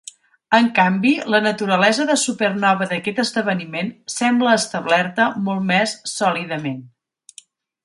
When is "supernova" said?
2.21-2.87